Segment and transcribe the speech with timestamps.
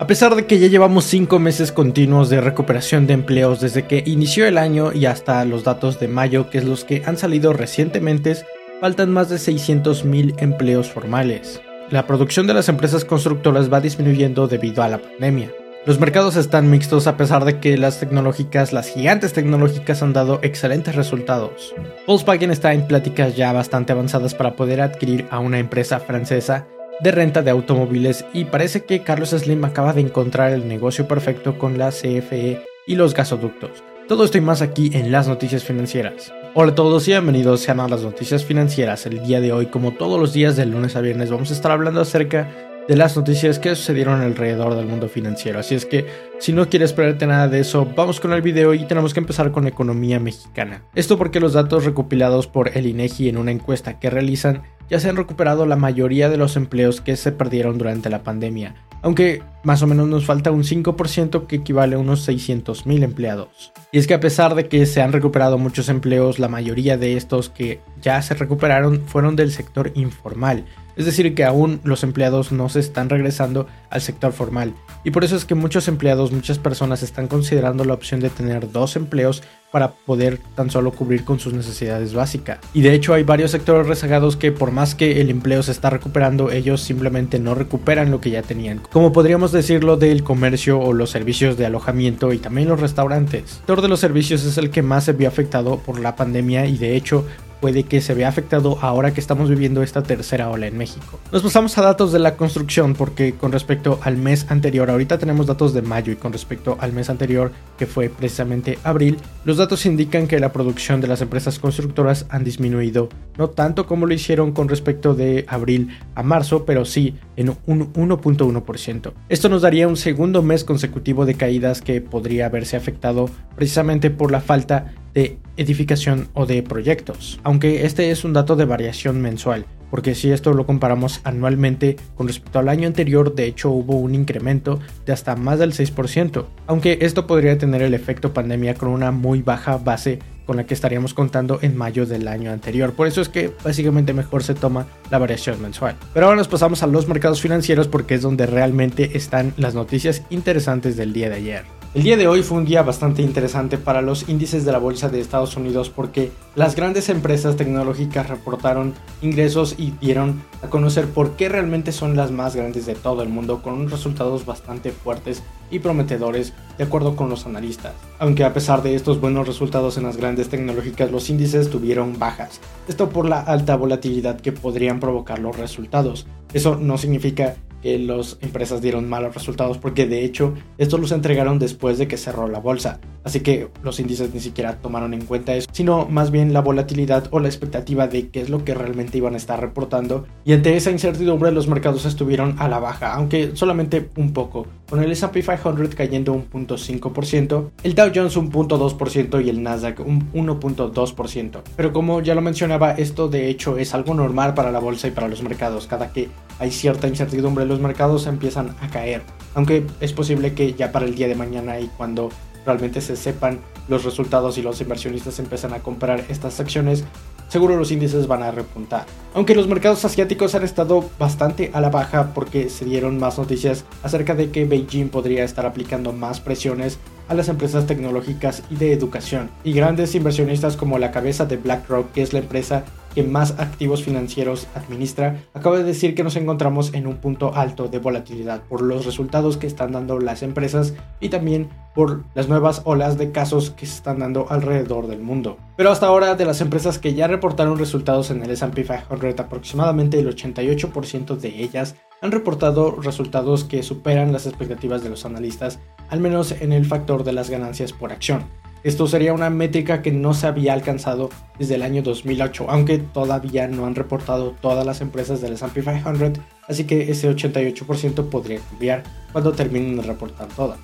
[0.00, 4.02] A pesar de que ya llevamos 5 meses continuos de recuperación de empleos desde que
[4.04, 7.52] inició el año y hasta los datos de mayo, que es los que han salido
[7.52, 8.34] recientemente,
[8.80, 11.60] faltan más de 600.000 empleos formales.
[11.90, 15.52] La producción de las empresas constructoras va disminuyendo debido a la pandemia.
[15.86, 20.40] Los mercados están mixtos a pesar de que las tecnológicas, las gigantes tecnológicas han dado
[20.42, 21.72] excelentes resultados.
[22.08, 26.66] Volkswagen está en pláticas ya bastante avanzadas para poder adquirir a una empresa francesa
[27.00, 31.58] de renta de automóviles y parece que Carlos Slim acaba de encontrar el negocio perfecto
[31.58, 33.82] con la CFE y los gasoductos.
[34.08, 36.32] Todo esto y más aquí en las noticias financieras.
[36.54, 39.06] Hola a todos y bienvenidos a las noticias financieras.
[39.06, 41.72] El día de hoy, como todos los días de lunes a viernes, vamos a estar
[41.72, 42.48] hablando acerca
[42.86, 45.58] de las noticias que sucedieron alrededor del mundo financiero.
[45.58, 46.06] Así es que
[46.38, 49.52] si no quieres perderte nada de eso, vamos con el video y tenemos que empezar
[49.52, 50.82] con la economía mexicana.
[50.94, 55.08] Esto porque los datos recopilados por el INEGI en una encuesta que realizan ya se
[55.08, 59.82] han recuperado la mayoría de los empleos que se perdieron durante la pandemia, aunque más
[59.82, 63.72] o menos nos falta un 5% que equivale a unos 600.000 empleados.
[63.92, 67.16] Y es que a pesar de que se han recuperado muchos empleos, la mayoría de
[67.16, 72.52] estos que ya se recuperaron fueron del sector informal, es decir, que aún los empleados
[72.52, 74.74] no se están regresando al sector formal.
[75.04, 78.70] Y por eso es que muchos empleados, muchas personas están considerando la opción de tener
[78.72, 82.60] dos empleos para poder tan solo cubrir con sus necesidades básicas.
[82.74, 85.90] Y de hecho hay varios sectores rezagados que por más que el empleo se está
[85.90, 88.80] recuperando, ellos simplemente no recuperan lo que ya tenían.
[88.92, 93.42] Como podríamos decirlo del comercio o los servicios de alojamiento y también los restaurantes.
[93.42, 96.66] El sector de los servicios es el que más se vio afectado por la pandemia
[96.66, 97.26] y de hecho
[97.64, 101.18] puede que se vea afectado ahora que estamos viviendo esta tercera ola en México.
[101.32, 105.46] Nos pasamos a datos de la construcción porque con respecto al mes anterior, ahorita tenemos
[105.46, 109.16] datos de mayo y con respecto al mes anterior que fue precisamente abril,
[109.46, 113.08] los datos indican que la producción de las empresas constructoras han disminuido,
[113.38, 117.94] no tanto como lo hicieron con respecto de abril a marzo, pero sí en un
[117.94, 119.12] 1.1%.
[119.30, 124.30] Esto nos daría un segundo mes consecutivo de caídas que podría haberse afectado precisamente por
[124.30, 129.64] la falta de edificación o de proyectos, aunque este es un dato de variación mensual,
[129.90, 134.14] porque si esto lo comparamos anualmente con respecto al año anterior, de hecho hubo un
[134.14, 139.12] incremento de hasta más del 6%, aunque esto podría tener el efecto pandemia con una
[139.12, 142.92] muy baja base con la que estaríamos contando en mayo del año anterior.
[142.92, 145.96] Por eso es que básicamente mejor se toma la variación mensual.
[146.12, 150.22] Pero ahora nos pasamos a los mercados financieros porque es donde realmente están las noticias
[150.30, 151.83] interesantes del día de ayer.
[151.94, 155.08] El día de hoy fue un día bastante interesante para los índices de la bolsa
[155.08, 161.36] de Estados Unidos porque las grandes empresas tecnológicas reportaron ingresos y dieron a conocer por
[161.36, 165.78] qué realmente son las más grandes de todo el mundo con resultados bastante fuertes y
[165.78, 167.92] prometedores de acuerdo con los analistas.
[168.18, 172.60] Aunque a pesar de estos buenos resultados en las grandes tecnológicas los índices tuvieron bajas.
[172.88, 176.26] Esto por la alta volatilidad que podrían provocar los resultados.
[176.52, 181.58] Eso no significa que las empresas dieron malos resultados porque de hecho estos los entregaron
[181.58, 182.98] después de que cerró la bolsa.
[183.24, 187.28] Así que los índices ni siquiera tomaron en cuenta eso, sino más bien la volatilidad
[187.30, 190.26] o la expectativa de qué es lo que realmente iban a estar reportando.
[190.46, 194.66] Y ante esa incertidumbre los mercados estuvieron a la baja, aunque solamente un poco.
[194.88, 200.00] Con el S&P 500 cayendo un 0.5%, el Dow Jones un 0.2% y el Nasdaq
[200.00, 201.62] un 1.2%.
[201.76, 205.10] Pero como ya lo mencionaba, esto de hecho es algo normal para la bolsa y
[205.10, 205.86] para los mercados.
[205.86, 206.28] Cada que
[206.58, 209.22] hay cierta incertidumbre, los mercados empiezan a caer.
[209.54, 212.30] Aunque es posible que ya para el día de mañana y cuando
[212.64, 217.04] realmente se sepan los resultados y los inversionistas empiezan a comprar estas acciones,
[217.48, 219.06] seguro los índices van a repuntar.
[219.34, 223.84] Aunque los mercados asiáticos han estado bastante a la baja porque se dieron más noticias
[224.02, 226.98] acerca de que Beijing podría estar aplicando más presiones
[227.28, 229.50] a las empresas tecnológicas y de educación.
[229.64, 234.02] Y grandes inversionistas como la cabeza de BlackRock, que es la empresa que más activos
[234.02, 238.82] financieros administra, acaba de decir que nos encontramos en un punto alto de volatilidad por
[238.82, 243.70] los resultados que están dando las empresas y también por las nuevas olas de casos
[243.70, 245.58] que se están dando alrededor del mundo.
[245.76, 250.18] Pero hasta ahora de las empresas que ya reportaron resultados en el S&P 500, aproximadamente
[250.18, 255.78] el 88% de ellas han reportado resultados que superan las expectativas de los analistas,
[256.08, 258.44] al menos en el factor de las ganancias por acción.
[258.84, 263.66] Esto sería una métrica que no se había alcanzado desde el año 2008, aunque todavía
[263.66, 269.02] no han reportado todas las empresas del S&P 500, así que ese 88% podría cambiar
[269.32, 270.78] cuando terminen de reportar todas.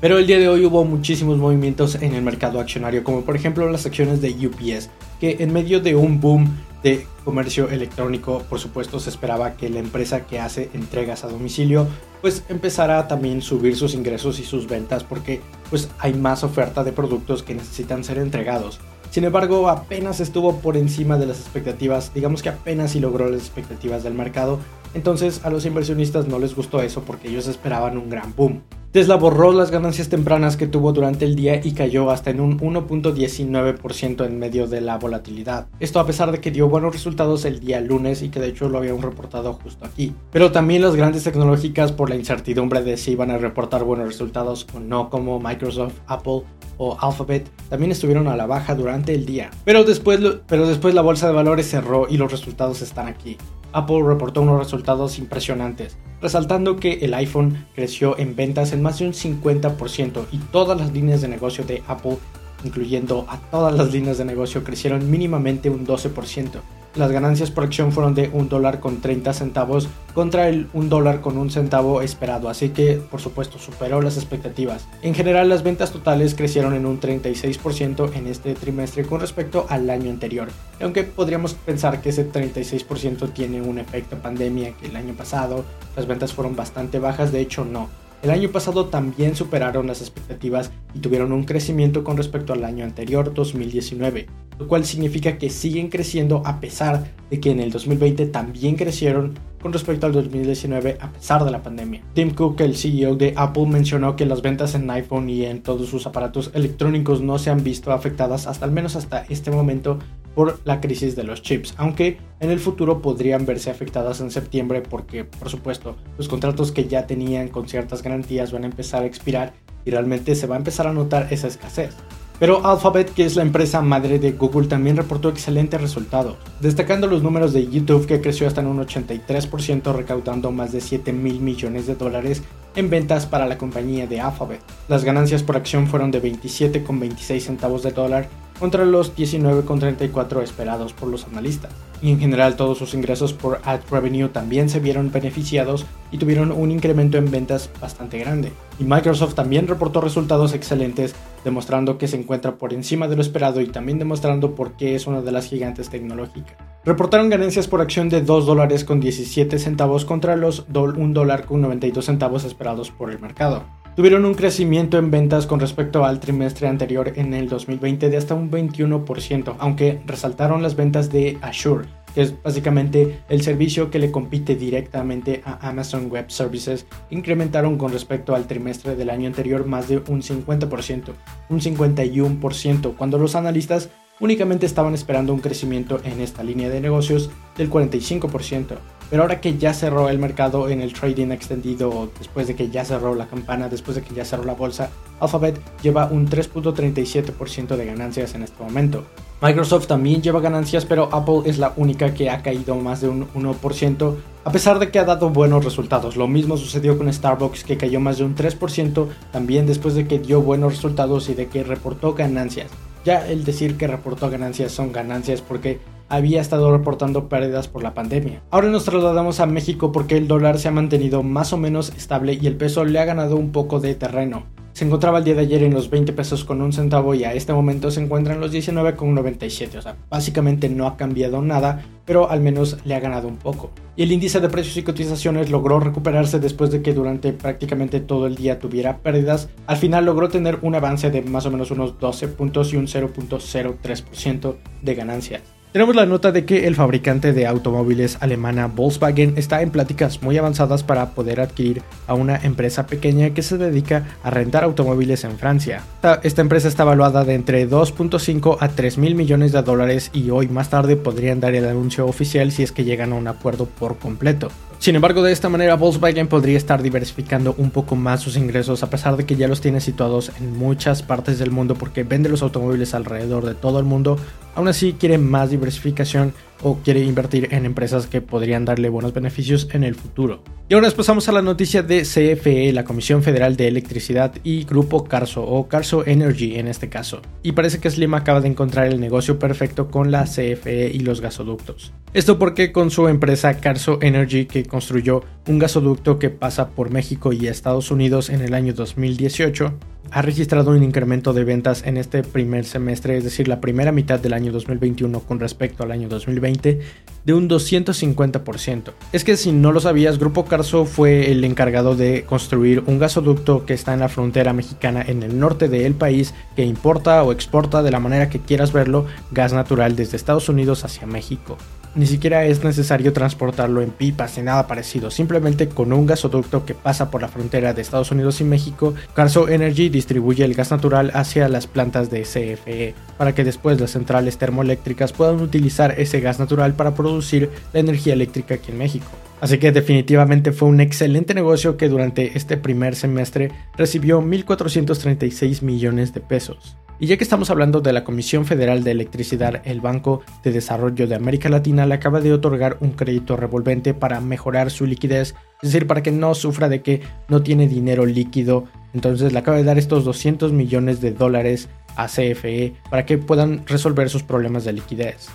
[0.00, 3.70] Pero el día de hoy hubo muchísimos movimientos en el mercado accionario, como por ejemplo
[3.70, 4.90] las acciones de UPS,
[5.20, 9.80] que en medio de un boom de comercio electrónico, por supuesto se esperaba que la
[9.80, 11.88] empresa que hace entregas a domicilio
[12.20, 15.40] pues empezara a también subir sus ingresos y sus ventas porque
[15.70, 18.80] pues hay más oferta de productos que necesitan ser entregados.
[19.10, 23.40] Sin embargo, apenas estuvo por encima de las expectativas, digamos que apenas si logró las
[23.40, 24.58] expectativas del mercado,
[24.92, 28.62] entonces a los inversionistas no les gustó eso porque ellos esperaban un gran boom.
[28.94, 32.60] Tesla borró las ganancias tempranas que tuvo durante el día y cayó hasta en un
[32.60, 35.66] 1.19% en medio de la volatilidad.
[35.80, 38.68] Esto a pesar de que dio buenos resultados el día lunes y que de hecho
[38.68, 40.14] lo habían reportado justo aquí.
[40.30, 44.64] Pero también las grandes tecnológicas por la incertidumbre de si iban a reportar buenos resultados
[44.72, 46.42] o no como Microsoft, Apple
[46.78, 49.50] o Alphabet también estuvieron a la baja durante el día.
[49.64, 53.38] Pero después, pero después la bolsa de valores cerró y los resultados están aquí.
[53.74, 59.06] Apple reportó unos resultados impresionantes, resaltando que el iPhone creció en ventas en más de
[59.06, 62.18] un 50% y todas las líneas de negocio de Apple,
[62.64, 66.60] incluyendo a todas las líneas de negocio, crecieron mínimamente un 12%.
[66.94, 71.20] Las ganancias por acción fueron de un dólar con 30 centavos contra el un dólar
[71.20, 74.86] con un centavo esperado, así que por supuesto superó las expectativas.
[75.02, 79.90] En general las ventas totales crecieron en un 36% en este trimestre con respecto al
[79.90, 80.48] año anterior,
[80.80, 85.64] aunque podríamos pensar que ese 36% tiene un efecto pandemia que el año pasado
[85.96, 87.88] las ventas fueron bastante bajas, de hecho no.
[88.24, 92.82] El año pasado también superaron las expectativas y tuvieron un crecimiento con respecto al año
[92.82, 98.26] anterior, 2019, lo cual significa que siguen creciendo a pesar de que en el 2020
[98.26, 99.34] también crecieron
[99.64, 102.02] con respecto al 2019 a pesar de la pandemia.
[102.12, 105.88] Tim Cook, el CEO de Apple, mencionó que las ventas en iPhone y en todos
[105.88, 109.98] sus aparatos electrónicos no se han visto afectadas hasta al menos hasta este momento
[110.34, 114.82] por la crisis de los chips, aunque en el futuro podrían verse afectadas en septiembre
[114.82, 119.06] porque, por supuesto, los contratos que ya tenían con ciertas garantías van a empezar a
[119.06, 119.54] expirar
[119.86, 121.94] y realmente se va a empezar a notar esa escasez.
[122.40, 127.22] Pero Alphabet, que es la empresa madre de Google, también reportó excelentes resultados, destacando los
[127.22, 131.94] números de YouTube que creció hasta un 83% recaudando más de 7 mil millones de
[131.94, 132.42] dólares
[132.74, 134.60] en ventas para la compañía de Alphabet.
[134.88, 138.28] Las ganancias por acción fueron de 27,26 centavos de dólar
[138.58, 141.72] contra los 19,34 esperados por los analistas.
[142.02, 146.52] Y en general todos sus ingresos por ad revenue también se vieron beneficiados y tuvieron
[146.52, 148.52] un incremento en ventas bastante grande.
[148.78, 153.60] Y Microsoft también reportó resultados excelentes, demostrando que se encuentra por encima de lo esperado
[153.60, 156.56] y también demostrando por qué es una de las gigantes tecnológicas.
[156.84, 161.62] Reportaron ganancias por acción de 2 dólares con 17 centavos contra los 1 dólar con
[161.62, 163.64] 92 centavos esperados por el mercado
[163.96, 168.34] tuvieron un crecimiento en ventas con respecto al trimestre anterior en el 2020 de hasta
[168.34, 174.10] un 21%, aunque resaltaron las ventas de Azure, que es básicamente el servicio que le
[174.10, 179.88] compite directamente a Amazon Web Services, incrementaron con respecto al trimestre del año anterior más
[179.88, 181.12] de un 50%,
[181.48, 187.30] un 51%, cuando los analistas únicamente estaban esperando un crecimiento en esta línea de negocios
[187.56, 188.78] del 45%.
[189.14, 192.84] Pero ahora que ya cerró el mercado en el trading extendido, después de que ya
[192.84, 194.90] cerró la campana, después de que ya cerró la bolsa,
[195.20, 199.04] Alphabet lleva un 3.37% de ganancias en este momento.
[199.40, 203.28] Microsoft también lleva ganancias, pero Apple es la única que ha caído más de un
[203.34, 206.16] 1%, a pesar de que ha dado buenos resultados.
[206.16, 210.18] Lo mismo sucedió con Starbucks, que cayó más de un 3%, también después de que
[210.18, 212.72] dio buenos resultados y de que reportó ganancias.
[213.04, 217.92] Ya el decir que reportó ganancias son ganancias porque había estado reportando pérdidas por la
[217.92, 218.42] pandemia.
[218.50, 222.38] Ahora nos trasladamos a México porque el dólar se ha mantenido más o menos estable
[222.40, 224.44] y el peso le ha ganado un poco de terreno.
[224.74, 227.32] Se encontraba el día de ayer en los 20 pesos con un centavo y a
[227.32, 229.78] este momento se encuentra en los 19,97.
[229.78, 233.70] O sea, básicamente no ha cambiado nada, pero al menos le ha ganado un poco.
[233.94, 238.26] Y el índice de precios y cotizaciones logró recuperarse después de que durante prácticamente todo
[238.26, 239.48] el día tuviera pérdidas.
[239.68, 242.88] Al final logró tener un avance de más o menos unos 12 puntos y un
[242.88, 245.40] 0.03% de ganancia.
[245.74, 250.38] Tenemos la nota de que el fabricante de automóviles alemana Volkswagen está en pláticas muy
[250.38, 255.36] avanzadas para poder adquirir a una empresa pequeña que se dedica a rentar automóviles en
[255.36, 255.82] Francia.
[256.22, 260.46] Esta, empresa está evaluada de entre 2.5 a 3 mil millones de dólares y hoy
[260.46, 263.98] más tarde podrían dar el anuncio oficial si es que llegan a un acuerdo por
[263.98, 264.52] completo.
[264.84, 268.90] Sin embargo, de esta manera Volkswagen podría estar diversificando un poco más sus ingresos a
[268.90, 272.42] pesar de que ya los tiene situados en muchas partes del mundo porque vende los
[272.42, 274.18] automóviles alrededor de todo el mundo.
[274.54, 279.68] Aún así quiere más diversificación o quiere invertir en empresas que podrían darle buenos beneficios
[279.72, 280.42] en el futuro.
[280.68, 285.04] Y ahora pasamos a la noticia de CFE, la Comisión Federal de Electricidad y Grupo
[285.04, 287.20] Carso o Carso Energy en este caso.
[287.42, 291.20] Y parece que Slim acaba de encontrar el negocio perfecto con la CFE y los
[291.20, 291.92] gasoductos.
[292.14, 297.32] Esto porque con su empresa Carso Energy que construyó un gasoducto que pasa por México
[297.32, 299.74] y Estados Unidos en el año 2018,
[300.10, 304.20] ha registrado un incremento de ventas en este primer semestre, es decir, la primera mitad
[304.20, 306.80] del año 2021 con respecto al año 2020,
[307.24, 308.92] de un 250%.
[309.12, 313.64] Es que si no lo sabías, Grupo Carso fue el encargado de construir un gasoducto
[313.66, 317.82] que está en la frontera mexicana en el norte del país que importa o exporta
[317.82, 321.56] de la manera que quieras verlo gas natural desde Estados Unidos hacia México.
[321.96, 326.74] Ni siquiera es necesario transportarlo en pipas ni nada parecido, simplemente con un gasoducto que
[326.74, 331.12] pasa por la frontera de Estados Unidos y México, Carso Energy distribuye el gas natural
[331.14, 336.40] hacia las plantas de CFE, para que después las centrales termoeléctricas puedan utilizar ese gas
[336.40, 339.06] natural para producir la energía eléctrica aquí en México.
[339.40, 346.12] Así que definitivamente fue un excelente negocio que durante este primer semestre recibió 1.436 millones
[346.12, 346.76] de pesos.
[347.00, 351.08] Y ya que estamos hablando de la Comisión Federal de Electricidad, el Banco de Desarrollo
[351.08, 355.72] de América Latina le acaba de otorgar un crédito revolvente para mejorar su liquidez, es
[355.72, 358.64] decir, para que no sufra de que no tiene dinero líquido.
[358.94, 363.66] Entonces le acaba de dar estos 200 millones de dólares a CFE para que puedan
[363.66, 365.30] resolver sus problemas de liquidez.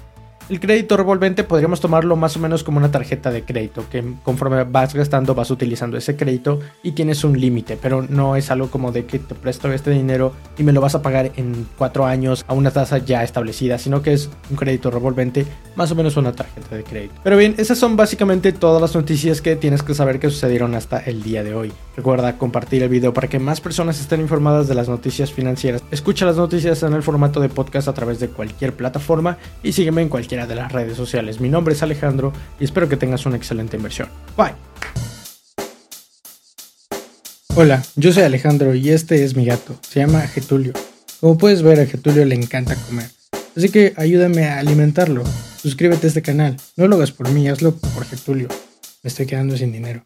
[0.49, 4.63] El crédito revolvente podríamos tomarlo más o menos como una tarjeta de crédito, que conforme
[4.63, 8.91] vas gastando vas utilizando ese crédito y tienes un límite, pero no es algo como
[8.91, 12.45] de que te presto este dinero y me lo vas a pagar en cuatro años
[12.47, 16.31] a una tasa ya establecida, sino que es un crédito revolvente, más o menos una
[16.31, 17.13] tarjeta de crédito.
[17.23, 20.97] Pero bien, esas son básicamente todas las noticias que tienes que saber que sucedieron hasta
[20.97, 21.71] el día de hoy.
[21.95, 25.83] Recuerda compartir el video para que más personas estén informadas de las noticias financieras.
[25.91, 30.01] Escucha las noticias en el formato de podcast a través de cualquier plataforma y sígueme
[30.01, 31.39] en cualquier de las redes sociales.
[31.39, 34.09] Mi nombre es Alejandro y espero que tengas una excelente inversión.
[34.37, 34.55] Bye.
[37.55, 39.77] Hola, yo soy Alejandro y este es mi gato.
[39.81, 40.73] Se llama Getulio.
[41.19, 43.09] Como puedes ver, a Getulio le encanta comer.
[43.57, 45.23] Así que ayúdame a alimentarlo.
[45.61, 46.55] Suscríbete a este canal.
[46.77, 48.47] No lo hagas por mí, hazlo por Getulio.
[49.03, 50.05] Me estoy quedando sin dinero.